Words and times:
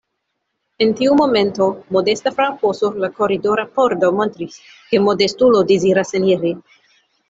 En 0.85 0.95
tiu 1.01 1.17
momento 1.19 1.67
modesta 1.99 2.33
frapo 2.39 2.73
sur 2.79 2.99
la 3.05 3.11
koridora 3.21 3.69
pordo 3.79 4.13
montris, 4.19 4.61
ke 4.91 5.07
modestulo 5.09 5.67
deziras 5.77 6.21
eniri. 6.23 6.61